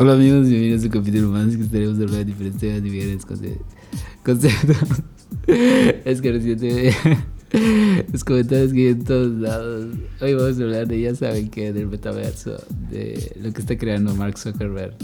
Hola 0.00 0.12
amigos, 0.12 0.48
bienvenidos 0.48 0.84
a 0.84 0.86
un 0.86 0.92
capítulo 0.92 1.28
más 1.30 1.56
que 1.56 1.62
estaremos 1.64 1.94
hablando 1.94 2.18
de 2.18 2.24
diferentes 2.24 2.60
temas, 2.60 2.82
diferentes 2.84 3.26
conceptos. 4.22 4.76
Es 6.04 6.22
que 6.22 6.30
recién 6.30 6.94
los 8.12 8.22
comentarios 8.22 8.72
que 8.72 8.78
hay 8.78 8.86
en 8.92 9.02
todos 9.02 9.32
lados. 9.40 9.96
Hoy 10.20 10.34
vamos 10.34 10.60
a 10.60 10.62
hablar 10.62 10.86
de, 10.86 11.00
ya 11.00 11.16
saben 11.16 11.50
que, 11.50 11.72
del 11.72 11.88
metaverso, 11.88 12.62
de 12.88 13.32
lo 13.42 13.52
que 13.52 13.60
está 13.60 13.76
creando 13.76 14.14
Mark 14.14 14.38
Zuckerberg 14.38 14.94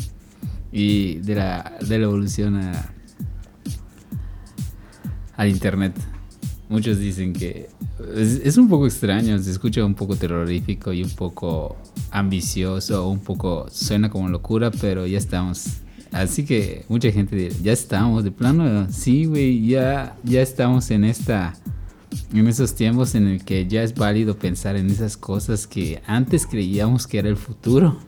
y 0.71 1.17
de 1.17 1.35
la, 1.35 1.77
de 1.81 1.99
la 1.99 2.05
evolución 2.05 2.55
a, 2.55 2.95
al 5.35 5.49
Internet. 5.49 5.95
Muchos 6.69 6.99
dicen 6.99 7.35
que 7.35 7.69
es, 8.17 8.57
un 8.57 8.69
poco 8.69 8.87
extraño, 8.87 9.39
se 9.39 9.51
escucha 9.51 9.85
un 9.85 9.95
poco 9.95 10.17
terrorífico 10.17 10.93
y 10.93 11.03
un 11.03 11.11
poco 11.11 11.77
ambicioso, 12.11 13.09
un 13.09 13.21
poco 13.21 13.67
suena 13.71 14.09
como 14.09 14.29
locura, 14.29 14.71
pero 14.71 15.07
ya 15.07 15.19
estamos. 15.19 15.67
Así 16.11 16.45
que 16.45 16.85
mucha 16.89 17.11
gente 17.11 17.37
dice, 17.37 17.63
ya 17.63 17.73
estamos, 17.73 18.25
de 18.25 18.31
plano, 18.31 18.87
sí, 18.91 19.27
güey, 19.27 19.67
ya, 19.67 20.17
ya 20.23 20.41
estamos 20.41 20.91
en 20.91 21.05
esta, 21.05 21.55
en 22.33 22.47
esos 22.47 22.75
tiempos 22.75 23.15
en 23.15 23.27
el 23.27 23.45
que 23.45 23.67
ya 23.67 23.83
es 23.83 23.95
válido 23.95 24.39
pensar 24.39 24.77
en 24.77 24.89
esas 24.91 25.17
cosas 25.17 25.67
que 25.67 26.01
antes 26.07 26.47
creíamos 26.47 27.07
que 27.07 27.19
era 27.19 27.29
el 27.29 27.37
futuro. 27.37 27.99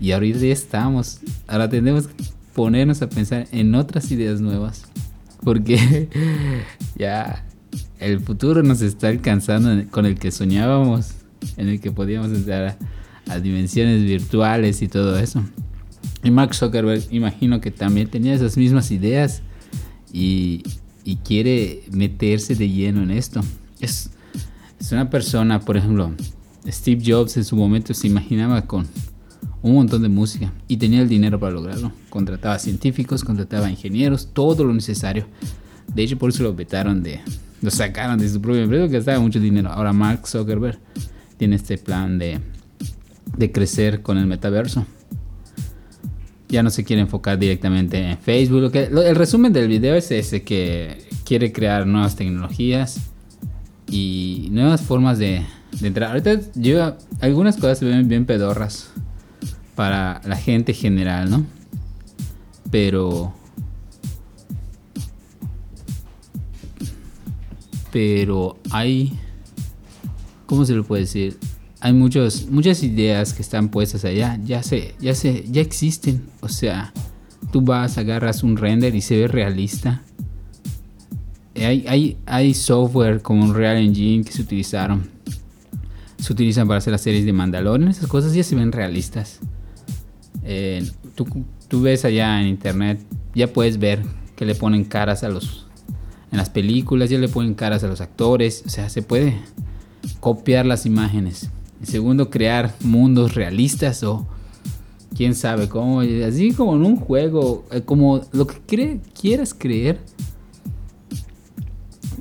Y 0.00 0.12
ahorita 0.12 0.40
ya 0.40 0.52
estamos. 0.52 1.20
Ahora 1.46 1.68
tenemos 1.68 2.08
que 2.08 2.24
ponernos 2.54 3.00
a 3.02 3.08
pensar 3.08 3.46
en 3.52 3.74
otras 3.74 4.10
ideas 4.10 4.40
nuevas. 4.40 4.84
Porque 5.42 6.08
ya 6.98 7.44
el 7.98 8.20
futuro 8.20 8.62
nos 8.62 8.80
está 8.80 9.08
alcanzando 9.08 9.84
con 9.90 10.06
el 10.06 10.18
que 10.18 10.30
soñábamos, 10.30 11.12
en 11.56 11.68
el 11.68 11.80
que 11.80 11.90
podíamos 11.90 12.30
entrar 12.30 12.78
a, 13.28 13.40
dimensiones 13.40 14.02
virtuales 14.04 14.82
y 14.82 14.88
todo 14.88 15.18
eso. 15.18 15.44
Y 16.22 16.30
Mark 16.30 16.54
Zuckerberg, 16.54 17.02
imagino 17.10 17.60
que 17.60 17.70
también 17.70 18.08
tenía 18.08 18.34
esas 18.34 18.56
mismas 18.56 18.90
ideas 18.90 19.42
y, 20.12 20.62
quiere 21.24 21.84
meterse 21.90 22.54
de 22.54 22.68
lleno 22.68 23.02
en 23.02 23.10
esto. 23.10 23.40
Es, 23.80 24.10
es 24.78 24.92
una 24.92 25.08
persona, 25.08 25.60
por 25.60 25.76
ejemplo, 25.78 26.12
Steve 26.66 27.02
Jobs 27.04 27.36
en 27.38 27.44
su 27.44 27.56
momento 27.56 27.94
se 27.94 28.06
imaginaba 28.06 28.62
con 28.62 28.86
un 29.62 29.74
montón 29.74 30.02
de 30.02 30.08
música 30.08 30.52
y 30.68 30.76
tenía 30.76 31.00
el 31.00 31.08
dinero 31.08 31.38
para 31.38 31.52
lograrlo. 31.52 31.92
Contrataba 32.10 32.58
científicos, 32.58 33.24
contrataba 33.24 33.70
ingenieros, 33.70 34.28
todo 34.32 34.64
lo 34.64 34.72
necesario. 34.72 35.26
De 35.94 36.02
hecho, 36.02 36.18
por 36.18 36.30
eso 36.30 36.42
lo 36.42 36.54
vetaron 36.54 37.02
de, 37.02 37.20
lo 37.62 37.70
sacaron 37.70 38.18
de 38.18 38.28
su 38.28 38.40
propia 38.40 38.62
empresa 38.62 38.86
que 38.86 38.94
gastaba 38.94 39.20
mucho 39.20 39.40
dinero. 39.40 39.70
Ahora 39.70 39.92
Mark 39.92 40.26
Zuckerberg 40.26 40.78
tiene 41.36 41.56
este 41.56 41.78
plan 41.78 42.18
de, 42.18 42.40
de 43.36 43.52
crecer 43.52 44.02
con 44.02 44.18
el 44.18 44.26
metaverso. 44.26 44.86
Ya 46.48 46.62
no 46.62 46.70
se 46.70 46.84
quiere 46.84 47.02
enfocar 47.02 47.38
directamente 47.38 47.98
en 47.98 48.18
Facebook. 48.18 48.60
Lo 48.62 48.70
que, 48.70 48.84
el 48.84 49.16
resumen 49.16 49.52
del 49.52 49.68
video 49.68 49.94
es 49.94 50.10
ese, 50.10 50.42
que 50.42 50.98
quiere 51.24 51.52
crear 51.52 51.86
nuevas 51.86 52.16
tecnologías 52.16 53.10
y 53.90 54.48
nuevas 54.50 54.80
formas 54.80 55.18
de, 55.18 55.42
de 55.78 55.86
entrar. 55.86 56.10
Ahorita 56.10 56.40
yo, 56.54 56.96
algunas 57.20 57.56
cosas 57.56 57.78
se 57.78 57.84
ven 57.84 58.08
bien 58.08 58.24
pedorras 58.24 58.90
para 59.78 60.20
la 60.24 60.34
gente 60.34 60.74
general, 60.74 61.30
¿no? 61.30 61.46
Pero 62.68 63.32
pero 67.92 68.58
hay, 68.72 69.16
¿cómo 70.46 70.64
se 70.64 70.74
lo 70.74 70.82
puede 70.82 71.02
decir? 71.02 71.38
Hay 71.78 71.92
muchos, 71.92 72.48
muchas 72.50 72.82
ideas 72.82 73.32
que 73.32 73.40
están 73.40 73.68
puestas 73.68 74.04
allá, 74.04 74.36
ya 74.44 74.64
se, 74.64 74.96
ya 74.98 75.14
se, 75.14 75.44
ya 75.48 75.60
existen. 75.60 76.26
O 76.40 76.48
sea, 76.48 76.92
tú 77.52 77.60
vas, 77.60 77.98
agarras 77.98 78.42
un 78.42 78.56
render 78.56 78.96
y 78.96 79.00
se 79.00 79.16
ve 79.16 79.28
realista. 79.28 80.02
Hay, 81.54 81.84
hay, 81.86 82.16
hay 82.26 82.52
software 82.52 83.22
como 83.22 83.44
un 83.44 83.54
Real 83.54 83.76
Engine 83.76 84.24
que 84.24 84.32
se 84.32 84.42
utilizaron. 84.42 85.08
Se 86.18 86.32
utilizan 86.32 86.66
para 86.66 86.78
hacer 86.78 86.90
las 86.90 87.02
series 87.02 87.24
de 87.24 87.32
Mandalorian. 87.32 87.88
Esas 87.88 88.08
cosas 88.08 88.34
ya 88.34 88.42
se 88.42 88.56
ven 88.56 88.72
realistas. 88.72 89.38
Tú, 91.14 91.82
ves 91.82 92.04
allá 92.04 92.40
en 92.40 92.46
internet, 92.46 93.00
ya 93.34 93.52
puedes 93.52 93.78
ver 93.78 94.02
que 94.36 94.46
le 94.46 94.54
ponen 94.54 94.84
caras 94.84 95.24
a 95.24 95.28
los 95.28 95.66
en 96.30 96.36
las 96.36 96.50
películas 96.50 97.08
ya 97.08 97.18
le 97.18 97.28
ponen 97.28 97.54
caras 97.54 97.82
a 97.84 97.88
los 97.88 98.02
actores, 98.02 98.62
o 98.66 98.68
sea, 98.68 98.90
se 98.90 99.00
puede 99.00 99.34
copiar 100.20 100.66
las 100.66 100.84
imágenes. 100.84 101.48
Segundo, 101.82 102.28
crear 102.28 102.74
mundos 102.80 103.34
realistas 103.34 104.02
o 104.02 104.26
quién 105.16 105.34
sabe 105.34 105.68
cómo, 105.68 106.00
así 106.00 106.52
como 106.52 106.76
en 106.76 106.84
un 106.84 106.96
juego, 106.96 107.64
eh, 107.70 107.82
como 107.82 108.20
lo 108.32 108.46
que 108.46 109.00
quieras 109.18 109.54
creer. 109.54 110.00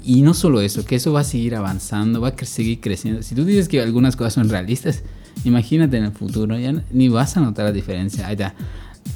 Y 0.04 0.22
no 0.22 0.34
solo 0.34 0.62
eso, 0.62 0.86
que 0.86 0.96
eso 0.96 1.12
va 1.12 1.22
a 1.22 1.26
seguir 1.26 1.56
avanzando, 1.56 2.22
va 2.22 2.30
a 2.30 2.46
seguir 2.46 2.80
creciendo. 2.80 3.22
Si 3.24 3.36
tú 3.36 3.44
dices 3.44 3.68
que 3.68 3.82
algunas 3.82 4.16
cosas 4.16 4.36
son 4.36 4.48
realistas, 4.48 5.04
imagínate 5.44 5.98
en 5.98 6.06
el 6.06 6.12
futuro, 6.12 6.58
ya 6.58 6.84
ni 6.92 7.10
vas 7.10 7.38
a 7.38 7.42
notar 7.42 7.66
la 7.66 7.72
diferencia. 7.72 8.28
Ahí 8.28 8.34
está. 8.34 8.56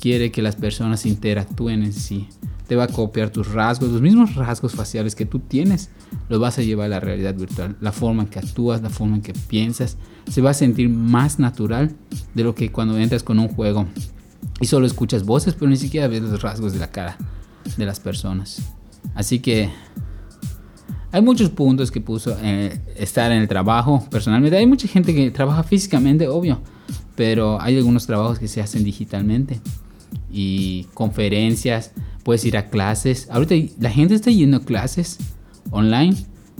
quiere 0.00 0.32
que 0.32 0.42
las 0.42 0.56
personas 0.56 1.06
interactúen 1.06 1.82
en 1.82 1.92
sí. 1.92 2.28
Te 2.70 2.76
va 2.76 2.84
a 2.84 2.86
copiar 2.86 3.30
tus 3.30 3.50
rasgos, 3.50 3.90
los 3.90 4.00
mismos 4.00 4.36
rasgos 4.36 4.76
faciales 4.76 5.16
que 5.16 5.26
tú 5.26 5.40
tienes, 5.40 5.90
los 6.28 6.38
vas 6.38 6.56
a 6.56 6.62
llevar 6.62 6.86
a 6.86 6.88
la 6.90 7.00
realidad 7.00 7.34
virtual. 7.34 7.76
La 7.80 7.90
forma 7.90 8.22
en 8.22 8.28
que 8.28 8.38
actúas, 8.38 8.80
la 8.80 8.90
forma 8.90 9.16
en 9.16 9.22
que 9.22 9.32
piensas, 9.32 9.96
se 10.30 10.40
va 10.40 10.50
a 10.50 10.54
sentir 10.54 10.88
más 10.88 11.40
natural 11.40 11.96
de 12.32 12.44
lo 12.44 12.54
que 12.54 12.70
cuando 12.70 12.96
entras 12.96 13.24
con 13.24 13.40
un 13.40 13.48
juego 13.48 13.88
y 14.60 14.66
solo 14.66 14.86
escuchas 14.86 15.24
voces, 15.24 15.54
pero 15.54 15.68
ni 15.68 15.76
siquiera 15.76 16.06
ves 16.06 16.22
los 16.22 16.42
rasgos 16.42 16.72
de 16.72 16.78
la 16.78 16.92
cara 16.92 17.18
de 17.76 17.84
las 17.84 17.98
personas. 17.98 18.62
Así 19.16 19.40
que 19.40 19.68
hay 21.10 21.22
muchos 21.22 21.50
puntos 21.50 21.90
que 21.90 22.00
puso 22.00 22.36
eh, 22.40 22.80
estar 22.94 23.32
en 23.32 23.38
el 23.38 23.48
trabajo 23.48 24.06
personalmente. 24.12 24.56
Hay 24.56 24.66
mucha 24.66 24.86
gente 24.86 25.12
que 25.12 25.32
trabaja 25.32 25.64
físicamente, 25.64 26.28
obvio, 26.28 26.60
pero 27.16 27.60
hay 27.60 27.76
algunos 27.76 28.06
trabajos 28.06 28.38
que 28.38 28.46
se 28.46 28.60
hacen 28.60 28.84
digitalmente 28.84 29.60
y 30.30 30.84
conferencias, 30.94 31.92
puedes 32.22 32.44
ir 32.44 32.56
a 32.56 32.68
clases. 32.68 33.28
Ahorita 33.30 33.54
la 33.80 33.90
gente 33.90 34.14
está 34.14 34.30
yendo 34.30 34.58
a 34.58 34.64
clases 34.64 35.18
online, 35.70 36.16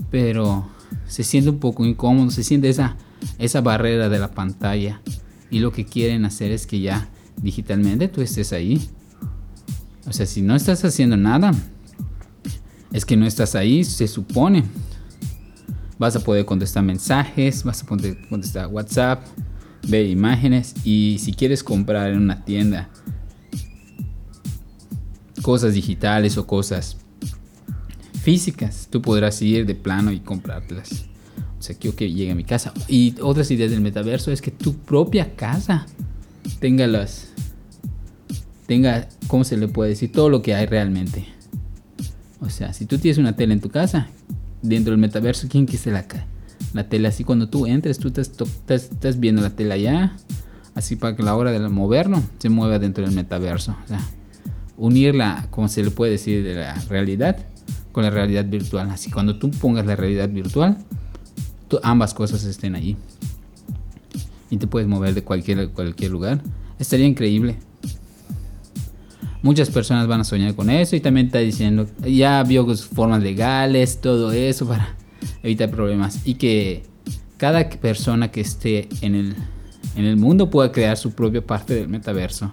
pero 0.09 0.67
se 1.07 1.23
siente 1.23 1.49
un 1.49 1.59
poco 1.59 1.85
incómodo, 1.85 2.31
se 2.31 2.43
siente 2.43 2.69
esa, 2.69 2.97
esa 3.37 3.61
barrera 3.61 4.09
de 4.09 4.19
la 4.19 4.31
pantalla 4.31 5.01
y 5.49 5.59
lo 5.59 5.71
que 5.71 5.85
quieren 5.85 6.25
hacer 6.25 6.51
es 6.51 6.65
que 6.65 6.79
ya 6.79 7.09
digitalmente 7.41 8.07
tú 8.07 8.21
estés 8.21 8.53
ahí. 8.53 8.89
O 10.07 10.13
sea, 10.13 10.25
si 10.25 10.41
no 10.41 10.55
estás 10.55 10.83
haciendo 10.83 11.17
nada, 11.17 11.51
es 12.91 13.05
que 13.05 13.15
no 13.15 13.25
estás 13.25 13.55
ahí, 13.55 13.83
se 13.83 14.07
supone. 14.07 14.63
Vas 15.99 16.15
a 16.15 16.19
poder 16.21 16.45
contestar 16.45 16.83
mensajes, 16.83 17.63
vas 17.63 17.83
a 17.83 17.85
poder 17.85 18.17
contestar 18.27 18.67
WhatsApp, 18.67 19.23
ver 19.87 20.07
imágenes 20.07 20.73
y 20.83 21.17
si 21.19 21.33
quieres 21.33 21.63
comprar 21.63 22.11
en 22.11 22.17
una 22.17 22.43
tienda 22.43 22.89
cosas 25.41 25.73
digitales 25.73 26.37
o 26.37 26.47
cosas 26.47 26.97
físicas, 28.21 28.87
tú 28.89 29.01
podrás 29.01 29.41
ir 29.41 29.65
de 29.65 29.75
plano 29.75 30.11
y 30.11 30.19
comprártelas. 30.19 31.05
O 31.59 31.63
sea, 31.63 31.75
quiero 31.75 31.95
que 31.95 32.11
llegue 32.11 32.31
a 32.31 32.35
mi 32.35 32.43
casa. 32.43 32.73
Y 32.87 33.15
otras 33.21 33.51
ideas 33.51 33.71
del 33.71 33.81
metaverso 33.81 34.31
es 34.31 34.41
que 34.41 34.51
tu 34.51 34.75
propia 34.77 35.35
casa 35.35 35.85
tenga 36.59 36.87
las. 36.87 37.29
tenga, 38.65 39.07
¿cómo 39.27 39.43
se 39.43 39.57
le 39.57 39.67
puede 39.67 39.91
decir? 39.91 40.11
Todo 40.11 40.29
lo 40.29 40.41
que 40.41 40.55
hay 40.55 40.65
realmente. 40.65 41.27
O 42.39 42.49
sea, 42.49 42.73
si 42.73 42.85
tú 42.85 42.97
tienes 42.97 43.19
una 43.19 43.35
tele 43.35 43.53
en 43.53 43.61
tu 43.61 43.69
casa, 43.69 44.07
dentro 44.61 44.91
del 44.91 44.99
metaverso, 44.99 45.47
¿quién 45.49 45.67
quise 45.67 45.91
la, 45.91 46.05
la 46.73 46.89
tele? 46.89 47.07
Así 47.07 47.23
cuando 47.23 47.47
tú 47.47 47.67
entres, 47.67 47.99
tú 47.99 48.07
estás, 48.07 48.31
estás, 48.67 49.19
viendo 49.19 49.41
la 49.41 49.51
tele 49.51 49.73
allá. 49.73 50.15
Así 50.73 50.95
para 50.95 51.15
que 51.15 51.21
la 51.21 51.35
hora 51.35 51.51
de 51.51 51.59
moverlo 51.69 52.23
se 52.39 52.49
mueva 52.49 52.79
dentro 52.79 53.05
del 53.05 53.13
metaverso. 53.13 53.75
O 53.83 53.87
sea, 53.87 53.99
unirla, 54.81 55.47
como 55.51 55.67
se 55.67 55.83
le 55.83 55.91
puede 55.91 56.13
decir, 56.13 56.43
de 56.43 56.55
la 56.55 56.73
realidad 56.89 57.37
con 57.91 58.03
la 58.03 58.09
realidad 58.09 58.45
virtual. 58.45 58.89
Así 58.89 59.11
cuando 59.11 59.37
tú 59.37 59.51
pongas 59.51 59.85
la 59.85 59.95
realidad 59.95 60.27
virtual, 60.29 60.77
ambas 61.83 62.13
cosas 62.13 62.43
estén 62.43 62.75
allí. 62.75 62.97
Y 64.49 64.57
te 64.57 64.67
puedes 64.67 64.89
mover 64.89 65.13
de 65.13 65.23
cualquier, 65.23 65.69
cualquier 65.69 66.11
lugar. 66.11 66.41
Estaría 66.79 67.05
increíble. 67.05 67.57
Muchas 69.43 69.69
personas 69.69 70.07
van 70.07 70.21
a 70.21 70.23
soñar 70.23 70.55
con 70.55 70.69
eso 70.69 70.95
y 70.95 70.99
también 70.99 71.27
está 71.27 71.39
diciendo, 71.39 71.87
ya 72.03 72.43
vio 72.43 72.65
formas 72.75 73.21
legales, 73.21 74.01
todo 74.01 74.31
eso 74.31 74.67
para 74.67 74.95
evitar 75.43 75.69
problemas. 75.69 76.19
Y 76.25 76.35
que 76.35 76.83
cada 77.37 77.69
persona 77.69 78.31
que 78.31 78.41
esté 78.41 78.89
en 79.01 79.15
el, 79.15 79.35
en 79.95 80.05
el 80.05 80.17
mundo 80.17 80.49
pueda 80.49 80.71
crear 80.71 80.97
su 80.97 81.11
propia 81.11 81.45
parte 81.45 81.75
del 81.75 81.87
metaverso. 81.87 82.51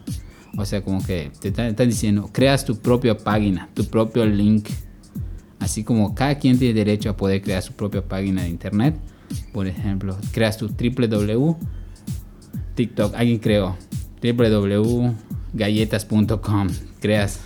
O 0.57 0.65
sea, 0.65 0.83
como 0.83 1.05
que 1.05 1.31
te 1.41 1.49
están 1.49 1.89
diciendo, 1.89 2.29
creas 2.33 2.65
tu 2.65 2.77
propia 2.77 3.17
página, 3.17 3.69
tu 3.75 3.85
propio 3.85 4.27
link 4.27 4.69
Así 5.61 5.85
como 5.85 6.15
cada 6.15 6.39
quien 6.39 6.59
tiene 6.59 6.75
derecho 6.75 7.11
a 7.11 7.17
poder 7.17 7.43
crear 7.43 7.63
su 7.63 7.73
propia 7.73 8.03
página 8.03 8.43
de 8.43 8.49
internet. 8.49 8.97
Por 9.53 9.67
ejemplo, 9.67 10.17
creas 10.33 10.57
tu 10.57 10.69
www. 10.69 11.57
TikTok, 12.75 13.15
alguien 13.15 13.39
creó 13.39 13.77
www.galletas.com. 14.23 16.69
Creas, 17.01 17.41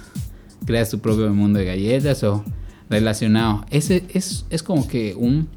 creas 0.66 0.90
tu 0.90 0.98
propio 0.98 1.32
mundo 1.32 1.58
de 1.58 1.64
galletas 1.64 2.22
o 2.22 2.44
relacionado. 2.90 3.64
Ese 3.70 4.04
es, 4.12 4.44
es 4.50 4.62
como 4.62 4.86
que 4.86 5.14
un, 5.16 5.48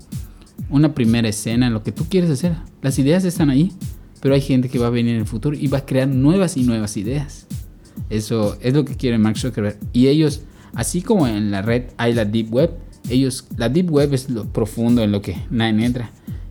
una 0.69 0.95
primera 0.95 1.27
escena 1.27 1.67
en 1.67 1.73
lo 1.73 1.83
que 1.83 1.91
tú 1.91 2.05
quieres 2.09 2.29
hacer. 2.29 2.55
Las 2.81 2.97
ideas 2.99 3.25
están 3.25 3.49
ahí, 3.49 3.73
pero 4.25 4.33
hay 4.33 4.41
gente 4.41 4.69
que 4.69 4.79
va 4.79 4.87
a 4.87 4.89
venir 4.89 5.13
en 5.13 5.21
el 5.21 5.27
futuro 5.27 5.55
y 5.55 5.67
va 5.67 5.77
a 5.77 5.85
crear 5.85 6.07
nuevas 6.07 6.57
y 6.57 6.63
nuevas 6.63 6.97
ideas. 6.97 7.45
Eso 8.09 8.57
es 8.59 8.73
lo 8.73 8.83
que 8.83 8.95
quiere 8.95 9.19
Mark 9.19 9.37
Zuckerberg. 9.37 9.77
Y 9.93 10.07
ellos 10.07 10.41
Así 10.73 11.03
como 11.03 11.27
en 11.27 11.51
la 11.51 11.61
red 11.61 11.83
hay 11.97 12.15
la 12.15 12.25
Deep 12.25 12.51
Web, 12.51 12.71
ellos, 13.07 13.45
la 13.55 13.69
Deep 13.69 13.91
Web 13.91 14.15
es 14.15 14.31
lo 14.31 14.45
profundo 14.45 15.03
en 15.03 15.11
lo 15.11 15.21
que 15.21 15.37
nadie 15.51 15.85
entra. 15.85 16.09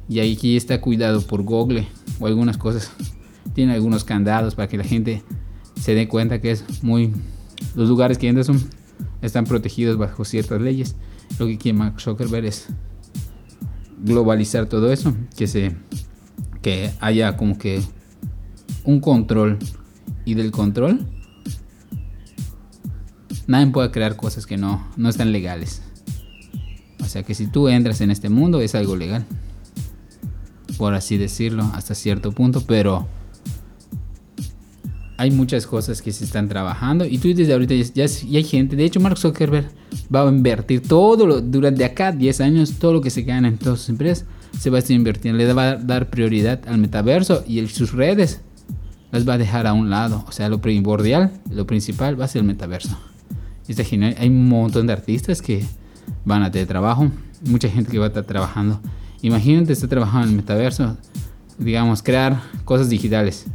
Y 0.09 0.21
aquí 0.21 0.57
está 0.57 0.81
cuidado 0.81 1.21
por 1.21 1.43
Google 1.43 1.89
o 2.21 2.29
algunas 2.29 2.59
cosas. 2.59 2.93
Tiene 3.55 3.75
algunos 3.75 4.05
candados 4.05 4.55
para 4.55 4.69
que 4.69 4.79
la 4.79 4.85
gente 4.85 5.25
se 5.75 5.97
dé 5.97 6.07
cuenta 6.07 6.41
que 6.41 6.53
es 6.53 6.85
muy... 6.85 7.13
Los 7.75 7.89
lugares 7.89 8.19
que 8.19 8.29
entran 8.29 8.45
son, 8.45 8.63
están 9.21 9.47
protegidos 9.47 9.99
bajo 9.99 10.25
ciertas 10.25 10.63
leyes. 10.63 10.95
Lo 11.41 11.49
que 11.49 11.59
quiere 11.59 11.77
Mark 11.77 12.01
Zuckerberg 12.01 12.45
es 12.45 12.69
globalizar 14.01 14.67
todo 14.67 14.93
eso, 14.93 15.13
que 15.37 15.49
se 15.49 15.73
que 16.65 16.91
haya 17.01 17.37
como 17.37 17.59
que 17.59 17.83
un 18.85 19.01
control 19.01 19.59
y 20.25 20.33
del 20.33 20.51
control 20.51 21.07
nadie 23.47 23.67
puede 23.71 23.91
crear 23.91 24.17
cosas 24.17 24.47
que 24.47 24.57
no, 24.57 24.83
no 24.97 25.11
están 25.11 25.31
legales. 25.31 25.83
O 27.01 27.05
sea 27.05 27.23
que 27.23 27.35
si 27.35 27.47
tú 27.47 27.69
entras 27.69 28.01
en 28.01 28.11
este 28.11 28.31
mundo 28.31 28.63
es 28.63 28.75
algo 28.75 28.97
legal. 28.97 29.27
Por 30.79 30.95
así 30.95 31.19
decirlo, 31.19 31.71
hasta 31.75 31.95
cierto 31.95 32.33
punto. 32.33 32.63
Pero 32.67 33.07
hay 35.19 35.31
muchas 35.31 35.67
cosas 35.67 36.01
que 36.01 36.13
se 36.13 36.25
están 36.25 36.49
trabajando. 36.49 37.05
Y 37.05 37.19
tú 37.19 37.29
desde 37.35 37.53
ahorita 37.53 37.75
ya, 37.75 38.05
hay 38.05 38.45
gente. 38.45 38.75
De 38.75 38.85
hecho, 38.85 39.01
Mark 39.01 39.19
Zuckerberg 39.19 39.71
va 40.13 40.27
a 40.27 40.29
invertir 40.29 40.81
todo 40.81 41.27
lo, 41.27 41.41
durante 41.43 41.85
acá 41.85 42.11
10 42.11 42.41
años, 42.41 42.73
todo 42.79 42.95
lo 42.95 43.01
que 43.03 43.11
se 43.11 43.23
gana 43.23 43.49
en 43.49 43.59
todas 43.59 43.81
sus 43.81 43.91
empresas, 43.91 44.25
se 44.59 44.71
va 44.71 44.77
a 44.77 44.79
estar 44.81 44.95
invirtiendo. 44.95 45.39
Le 45.39 45.53
va 45.53 45.71
a 45.71 45.77
dar 45.77 46.11
prioridad 46.11 46.61
al 46.67 46.79
metaverso 46.79 47.45
y 47.47 47.67
sus 47.69 47.93
redes 47.93 48.41
las 49.11 49.29
va 49.29 49.35
a 49.35 49.39
dejar 49.39 49.67
a 49.67 49.73
un 49.73 49.91
lado. 49.91 50.25
O 50.27 50.33
sea, 50.33 50.49
lo 50.49 50.61
primordial, 50.61 51.33
lo 51.51 51.67
principal 51.67 52.21
va 52.21 52.25
a 52.25 52.29
ser 52.29 52.41
el 52.41 52.47
metaverso. 52.47 52.99
Está 53.69 53.85
genial. 53.85 54.15
Hay 54.19 54.29
un 54.29 54.49
montón 54.49 54.87
de 54.87 54.93
artistas 54.93 55.41
que 55.41 55.65
van 56.25 56.43
a 56.43 56.51
tener 56.51 56.67
trabajo. 56.67 57.11
Mucha 57.47 57.69
gente 57.69 57.91
que 57.91 57.99
va 57.99 58.07
a 58.07 58.09
estar 58.09 58.25
trabajando. 58.25 58.81
Imagínate 59.23 59.73
estar 59.73 59.89
trabajando 59.89 60.25
en 60.27 60.31
el 60.31 60.37
metaverso. 60.37 60.97
Digamos, 61.59 62.03
crear 62.03 62.41
cosas 62.65 62.89
digitales. 62.89 63.47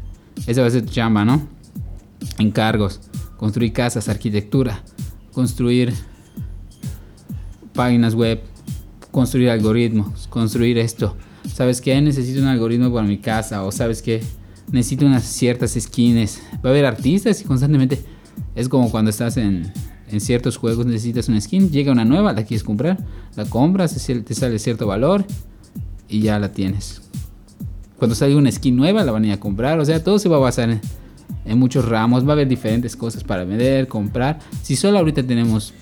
Esa 0.47 0.61
va 0.61 0.67
a 0.67 0.71
ser 0.71 0.85
tu 0.85 0.91
chamba, 0.91 1.25
¿no? 1.25 1.47
Encargos. 2.37 3.01
Construir 3.37 3.73
casas, 3.73 4.09
arquitectura. 4.09 4.81
Construir 5.31 5.93
páginas 7.73 8.15
web. 8.15 8.41
Construir 9.11 9.49
algoritmos. 9.49 10.27
Construir 10.27 10.77
esto. 10.77 11.15
¿Sabes 11.53 11.81
qué? 11.81 11.99
Necesito 12.01 12.41
un 12.41 12.47
algoritmo 12.47 12.93
para 12.93 13.07
mi 13.07 13.17
casa. 13.17 13.63
O 13.63 13.71
sabes 13.71 14.01
que 14.01 14.21
necesito 14.71 15.05
unas 15.05 15.23
ciertas 15.23 15.77
skins. 15.79 16.41
Va 16.63 16.69
a 16.69 16.71
haber 16.71 16.85
artistas 16.85 17.41
y 17.41 17.43
constantemente... 17.45 18.03
Es 18.55 18.69
como 18.69 18.89
cuando 18.89 19.09
estás 19.09 19.35
en, 19.37 19.71
en 20.11 20.19
ciertos 20.19 20.57
juegos 20.57 20.85
necesitas 20.85 21.29
una 21.29 21.39
skin, 21.39 21.69
llega 21.69 21.91
una 21.91 22.05
nueva, 22.05 22.33
la 22.33 22.43
quieres 22.43 22.63
comprar, 22.63 22.97
la 23.35 23.45
compras, 23.45 23.93
te 23.93 24.33
sale 24.33 24.59
cierto 24.59 24.87
valor 24.87 25.25
y 26.07 26.21
ya 26.21 26.39
la 26.39 26.51
tienes. 26.51 27.01
Cuando 27.97 28.15
sale 28.15 28.35
una 28.35 28.51
skin 28.51 28.75
nueva, 28.75 29.03
la 29.03 29.11
van 29.11 29.23
a 29.23 29.27
ir 29.27 29.33
a 29.33 29.39
comprar, 29.39 29.79
o 29.79 29.85
sea, 29.85 30.03
todo 30.03 30.19
se 30.19 30.29
va 30.29 30.37
a 30.37 30.39
basar 30.39 30.69
en, 31.45 31.59
muchos 31.59 31.87
ramos, 31.87 32.25
va 32.25 32.29
a 32.29 32.33
haber 32.33 32.47
diferentes 32.47 32.95
cosas 32.95 33.23
para 33.23 33.43
vender, 33.43 33.87
comprar. 33.87 34.39
Si 34.63 34.75
solo 34.75 34.99
ahorita 34.99 35.23
tenemos 35.23 35.73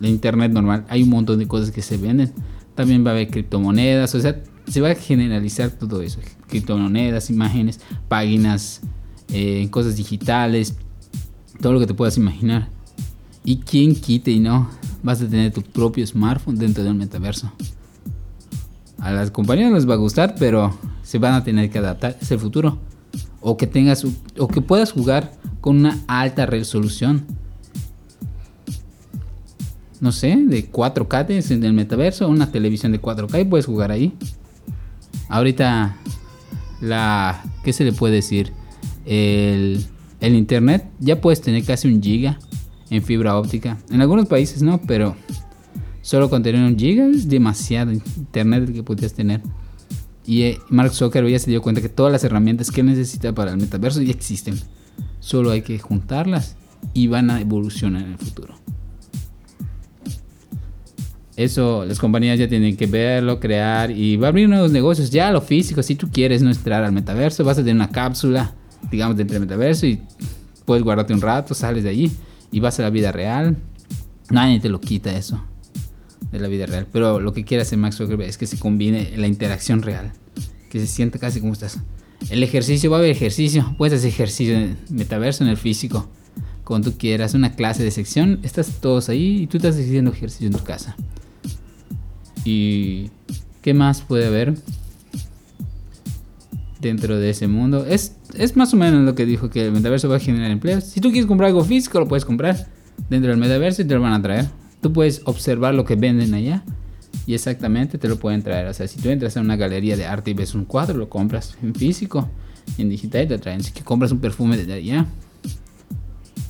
la 0.00 0.08
internet 0.08 0.52
normal, 0.52 0.84
hay 0.88 1.02
un 1.02 1.10
montón 1.10 1.38
de 1.38 1.46
cosas 1.46 1.70
que 1.70 1.82
se 1.82 1.96
venden. 1.96 2.32
También 2.78 3.04
va 3.04 3.10
a 3.10 3.14
haber 3.14 3.28
criptomonedas, 3.28 4.14
o 4.14 4.20
sea, 4.20 4.40
se 4.68 4.80
va 4.80 4.90
a 4.90 4.94
generalizar 4.94 5.72
todo 5.72 6.00
eso. 6.00 6.20
Criptomonedas, 6.46 7.28
imágenes, 7.28 7.80
páginas, 8.06 8.82
eh, 9.32 9.66
cosas 9.72 9.96
digitales, 9.96 10.76
todo 11.60 11.72
lo 11.72 11.80
que 11.80 11.88
te 11.88 11.94
puedas 11.94 12.16
imaginar. 12.18 12.68
Y 13.42 13.56
quien 13.56 13.96
quite 13.96 14.30
y 14.30 14.38
no, 14.38 14.70
vas 15.02 15.20
a 15.20 15.26
tener 15.26 15.52
tu 15.52 15.60
propio 15.62 16.06
smartphone 16.06 16.56
dentro 16.56 16.84
del 16.84 16.94
metaverso. 16.94 17.50
A 19.00 19.10
las 19.10 19.32
compañías 19.32 19.72
les 19.72 19.90
va 19.90 19.94
a 19.94 19.96
gustar, 19.96 20.36
pero 20.38 20.78
se 21.02 21.18
van 21.18 21.34
a 21.34 21.42
tener 21.42 21.70
que 21.70 21.80
adaptar. 21.80 22.16
Es 22.20 22.30
el 22.30 22.38
futuro. 22.38 22.78
O 23.40 23.56
que 23.56 23.66
tengas 23.66 24.06
o 24.38 24.46
que 24.46 24.60
puedas 24.60 24.92
jugar 24.92 25.32
con 25.60 25.78
una 25.78 25.98
alta 26.06 26.46
resolución. 26.46 27.26
No 30.00 30.12
sé, 30.12 30.36
de 30.36 30.70
4K 30.70 31.50
en 31.50 31.64
el 31.64 31.72
metaverso, 31.72 32.28
una 32.28 32.50
televisión 32.50 32.92
de 32.92 33.00
4K 33.00 33.40
y 33.40 33.44
puedes 33.44 33.66
jugar 33.66 33.90
ahí. 33.90 34.12
Ahorita 35.28 35.96
la 36.80 37.42
¿qué 37.64 37.72
se 37.72 37.84
le 37.84 37.92
puede 37.92 38.14
decir? 38.14 38.52
El, 39.04 39.84
el 40.20 40.34
internet 40.34 40.84
ya 41.00 41.20
puedes 41.20 41.40
tener 41.40 41.64
casi 41.64 41.88
un 41.88 42.02
giga 42.02 42.38
en 42.90 43.02
fibra 43.02 43.36
óptica. 43.36 43.78
En 43.90 44.00
algunos 44.00 44.26
países 44.26 44.62
no, 44.62 44.80
pero 44.86 45.16
solo 46.02 46.30
con 46.30 46.42
tener 46.42 46.64
un 46.64 46.78
giga 46.78 47.06
es 47.06 47.28
demasiado 47.28 47.92
internet 47.92 48.72
que 48.72 48.82
podrías 48.82 49.14
tener. 49.14 49.42
Y 50.24 50.42
eh, 50.42 50.58
Mark 50.68 50.92
Zuckerberg 50.92 51.32
ya 51.32 51.38
se 51.38 51.50
dio 51.50 51.62
cuenta 51.62 51.80
que 51.80 51.88
todas 51.88 52.12
las 52.12 52.22
herramientas 52.22 52.70
que 52.70 52.82
necesita 52.82 53.34
para 53.34 53.52
el 53.52 53.56
metaverso 53.56 54.02
ya 54.02 54.12
existen. 54.12 54.58
Solo 55.20 55.50
hay 55.50 55.62
que 55.62 55.78
juntarlas 55.78 56.56
y 56.92 57.06
van 57.06 57.30
a 57.30 57.40
evolucionar 57.40 58.02
en 58.02 58.12
el 58.12 58.18
futuro. 58.18 58.54
Eso 61.38 61.84
las 61.86 62.00
compañías 62.00 62.38
ya 62.38 62.48
tienen 62.48 62.76
que 62.76 62.86
verlo, 62.86 63.38
crear 63.38 63.92
y 63.92 64.16
va 64.16 64.26
a 64.26 64.30
abrir 64.30 64.48
nuevos 64.48 64.72
negocios. 64.72 65.08
Ya 65.10 65.30
lo 65.30 65.40
físico, 65.40 65.82
si 65.84 65.94
tú 65.94 66.10
quieres 66.12 66.42
no 66.42 66.50
entrar 66.50 66.82
al 66.82 66.90
metaverso, 66.90 67.44
vas 67.44 67.58
a 67.58 67.60
tener 67.60 67.76
una 67.76 67.90
cápsula 67.90 68.54
digamos, 68.90 69.16
dentro 69.16 69.34
del 69.34 69.42
metaverso 69.42 69.86
y 69.86 70.00
puedes 70.64 70.82
guardarte 70.82 71.14
un 71.14 71.20
rato, 71.20 71.54
sales 71.54 71.84
de 71.84 71.90
allí 71.90 72.10
y 72.50 72.60
vas 72.60 72.78
a 72.80 72.82
la 72.82 72.90
vida 72.90 73.12
real. 73.12 73.56
Nadie 74.30 74.60
te 74.60 74.68
lo 74.68 74.80
quita 74.80 75.16
eso 75.16 75.42
de 76.30 76.40
la 76.40 76.48
vida 76.48 76.66
real. 76.66 76.86
Pero 76.92 77.20
lo 77.20 77.32
que 77.32 77.44
quiere 77.44 77.62
hacer 77.62 77.78
Max 77.78 77.96
Zuckerberg 77.96 78.28
es 78.28 78.36
que 78.36 78.46
se 78.46 78.58
combine 78.58 79.12
la 79.16 79.26
interacción 79.26 79.82
real, 79.82 80.12
que 80.70 80.80
se 80.80 80.86
sienta 80.86 81.18
casi 81.18 81.40
como 81.40 81.52
estás. 81.52 81.78
El 82.30 82.42
ejercicio, 82.42 82.90
va 82.90 82.96
a 82.96 83.00
haber 83.00 83.10
ejercicio, 83.12 83.74
puedes 83.78 83.98
hacer 83.98 84.08
ejercicio 84.08 84.56
en 84.56 84.62
el 84.62 84.76
metaverso, 84.90 85.44
en 85.44 85.50
el 85.50 85.56
físico, 85.56 86.08
cuando 86.64 86.90
tú 86.90 86.98
quieras, 86.98 87.32
una 87.32 87.54
clase 87.54 87.82
de 87.82 87.90
sección, 87.90 88.40
estás 88.42 88.80
todos 88.80 89.08
ahí 89.08 89.42
y 89.42 89.46
tú 89.46 89.56
estás 89.56 89.76
haciendo 89.76 90.10
ejercicio 90.10 90.48
en 90.48 90.52
tu 90.52 90.64
casa. 90.64 90.96
¿Y 92.44 93.10
qué 93.62 93.74
más 93.74 94.02
puede 94.02 94.26
haber 94.26 94.54
dentro 96.80 97.18
de 97.18 97.30
ese 97.30 97.48
mundo? 97.48 97.84
Es, 97.86 98.16
es 98.34 98.56
más 98.56 98.72
o 98.74 98.76
menos 98.76 99.04
lo 99.04 99.14
que 99.14 99.26
dijo 99.26 99.50
que 99.50 99.66
el 99.66 99.72
metaverso 99.72 100.08
va 100.08 100.16
a 100.16 100.20
generar 100.20 100.50
empleos. 100.50 100.84
Si 100.84 101.00
tú 101.00 101.10
quieres 101.10 101.26
comprar 101.26 101.48
algo 101.48 101.64
físico, 101.64 101.98
lo 101.98 102.08
puedes 102.08 102.24
comprar 102.24 102.68
dentro 103.10 103.30
del 103.30 103.38
metaverso 103.38 103.82
y 103.82 103.84
te 103.84 103.94
lo 103.94 104.00
van 104.00 104.14
a 104.14 104.22
traer. 104.22 104.46
Tú 104.80 104.92
puedes 104.92 105.22
observar 105.24 105.74
lo 105.74 105.84
que 105.84 105.96
venden 105.96 106.34
allá 106.34 106.62
y 107.26 107.34
exactamente 107.34 107.98
te 107.98 108.08
lo 108.08 108.16
pueden 108.18 108.42
traer. 108.42 108.68
O 108.68 108.74
sea, 108.74 108.86
si 108.86 108.98
tú 109.00 109.08
entras 109.08 109.36
a 109.36 109.40
una 109.40 109.56
galería 109.56 109.96
de 109.96 110.06
arte 110.06 110.30
y 110.30 110.34
ves 110.34 110.54
un 110.54 110.64
cuadro, 110.64 110.96
lo 110.96 111.08
compras 111.08 111.56
en 111.62 111.74
físico, 111.74 112.28
en 112.78 112.88
digital 112.88 113.24
y 113.24 113.28
te 113.28 113.38
traen. 113.38 113.62
Si 113.62 113.72
que 113.72 113.82
compras 113.82 114.12
un 114.12 114.18
perfume 114.20 114.56
de 114.56 114.72
allá. 114.72 115.06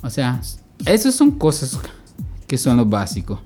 O 0.01 0.09
sea, 0.09 0.39
esas 0.85 1.15
son 1.15 1.31
cosas 1.31 1.79
que 2.47 2.57
son 2.57 2.77
lo 2.77 2.85
básico. 2.85 3.41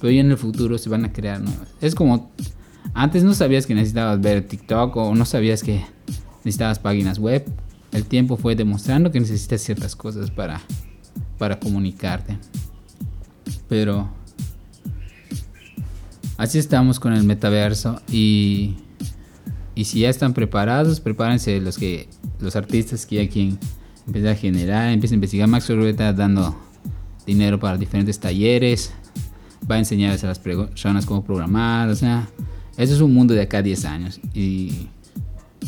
Pero 0.00 0.10
ya 0.10 0.20
en 0.20 0.30
el 0.30 0.36
futuro 0.36 0.78
se 0.78 0.88
van 0.88 1.04
a 1.04 1.12
crear 1.12 1.40
nuevas. 1.40 1.68
Es 1.80 1.94
como 1.94 2.30
antes 2.92 3.24
no 3.24 3.34
sabías 3.34 3.66
que 3.66 3.74
necesitabas 3.74 4.20
ver 4.20 4.46
TikTok 4.46 4.96
o 4.96 5.14
no 5.14 5.24
sabías 5.24 5.62
que 5.62 5.84
necesitabas 6.38 6.78
páginas 6.78 7.18
web. 7.18 7.44
El 7.92 8.04
tiempo 8.04 8.36
fue 8.36 8.56
demostrando 8.56 9.10
que 9.10 9.20
necesitas 9.20 9.60
ciertas 9.60 9.94
cosas 9.96 10.30
para, 10.30 10.60
para 11.38 11.58
comunicarte. 11.58 12.36
Pero 13.68 14.10
Así 16.36 16.58
estamos 16.58 16.98
con 16.98 17.12
el 17.12 17.22
metaverso 17.22 18.00
y, 18.10 18.74
y 19.76 19.84
si 19.84 20.00
ya 20.00 20.08
están 20.08 20.34
preparados, 20.34 20.98
prepárense 20.98 21.60
los 21.60 21.78
que 21.78 22.08
los 22.40 22.56
artistas 22.56 23.06
que 23.06 23.24
ya 23.24 23.30
quieren 23.30 23.58
empezar 24.06 24.30
a 24.30 24.34
generar, 24.34 24.90
empieza 24.90 25.14
a 25.14 25.16
investigar. 25.16 25.48
Max 25.48 25.70
está 25.70 26.12
dando 26.12 26.56
dinero 27.24 27.60
para 27.60 27.78
diferentes 27.78 28.18
talleres, 28.18 28.92
va 29.70 29.76
a 29.76 29.78
enseñarles 29.78 30.24
a 30.24 30.28
las 30.28 30.38
personas 30.38 31.06
cómo 31.06 31.24
programar, 31.24 31.88
o 31.88 31.96
sea, 31.96 32.28
eso 32.76 32.94
es 32.94 33.00
un 33.00 33.14
mundo 33.14 33.34
de 33.34 33.42
acá 33.42 33.58
a 33.58 33.62
10 33.62 33.84
años 33.84 34.20
y, 34.34 34.88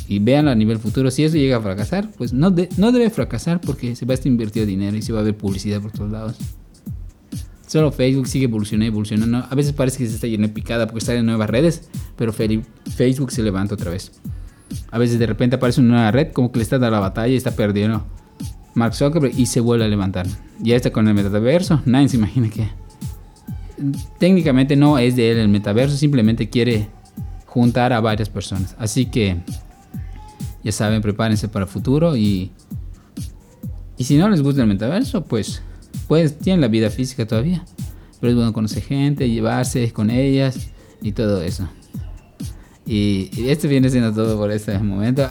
y 0.09 0.19
véanlo 0.19 0.51
a 0.51 0.55
nivel 0.55 0.79
futuro. 0.79 1.11
Si 1.11 1.25
eso 1.25 1.37
llega 1.37 1.57
a 1.57 1.61
fracasar, 1.61 2.11
pues 2.13 2.33
no, 2.33 2.55
no 2.77 2.93
debe 2.93 3.11
fracasar 3.11 3.61
porque 3.61 3.95
se 3.97 4.07
va 4.07 4.13
a 4.13 4.15
estar 4.15 4.29
invertido 4.29 4.67
dinero 4.67 4.97
y 4.97 5.03
se 5.03 5.13
va 5.13 5.21
a 5.21 5.23
ver 5.23 5.37
publicidad 5.37 5.81
por 5.81 5.93
todos 5.93 6.11
lados. 6.11 6.37
Solo 7.67 7.91
Facebook 7.91 8.29
sigue 8.29 8.45
evolucionando, 8.45 8.87
evolucionando. 8.87 9.47
A 9.51 9.55
veces 9.55 9.73
parece 9.73 9.99
que 9.99 10.07
se 10.07 10.15
está 10.15 10.27
lleno 10.27 10.47
de 10.47 10.53
picada 10.53 10.87
porque 10.87 11.01
está 11.01 11.15
en 11.15 11.27
nuevas 11.27 11.51
redes, 11.51 11.89
pero 12.17 12.33
Facebook 12.33 13.33
se 13.33 13.43
levanta 13.43 13.75
otra 13.75 13.91
vez. 13.91 14.13
A 14.91 14.99
veces 14.99 15.19
de 15.19 15.27
repente 15.27 15.57
aparece 15.57 15.81
una 15.81 15.95
nueva 15.95 16.11
red, 16.11 16.33
como 16.33 16.53
que 16.53 16.59
le 16.59 16.63
está 16.63 16.79
dando 16.79 16.97
la 16.97 17.01
batalla 17.01 17.33
y 17.33 17.37
está 17.37 17.53
perdiendo 17.53 18.05
Mark 18.75 18.95
Zuckerberg 18.95 19.37
y 19.37 19.47
se 19.47 19.61
vuelve 19.61 19.85
a 19.85 19.89
levantar. 19.89 20.27
Ya 20.61 20.77
está 20.77 20.91
con 20.91 21.09
el 21.09 21.15
metaverso. 21.15 21.83
Nadie 21.87 22.09
se 22.09 22.17
imagina 22.17 22.49
que. 22.51 22.69
Técnicamente 24.19 24.77
no 24.77 24.99
es 24.99 25.17
de 25.17 25.31
él 25.31 25.39
el 25.39 25.49
metaverso, 25.49 25.97
simplemente 25.97 26.49
quiere 26.49 26.89
juntar 27.47 27.93
a 27.93 28.01
varias 28.01 28.29
personas. 28.29 28.75
Así 28.79 29.07
que 29.07 29.37
ya 30.63 30.73
saben, 30.73 31.03
prepárense 31.03 31.49
para 31.49 31.65
el 31.65 31.71
futuro 31.71 32.17
y. 32.17 32.51
Y 33.99 34.05
si 34.05 34.19
no 34.19 34.29
les 34.29 34.43
gusta 34.43 34.61
el 34.61 34.69
metaverso, 34.69 35.25
pues 35.25 35.63
pues 36.07 36.39
tienen 36.39 36.61
la 36.61 36.69
vida 36.69 36.91
física 36.91 37.27
todavía. 37.27 37.65
Pero 38.21 38.31
es 38.31 38.37
bueno 38.37 38.53
conocer 38.53 38.83
gente, 38.83 39.29
llevarse 39.29 39.93
con 39.93 40.11
ellas 40.11 40.71
y 41.03 41.13
todo 41.13 41.43
eso. 41.43 41.69
Y, 42.87 43.31
y 43.33 43.49
esto 43.49 43.69
viene 43.69 43.91
siendo 43.91 44.13
todo 44.13 44.39
por 44.39 44.51
este 44.51 44.79
momento. 44.79 45.29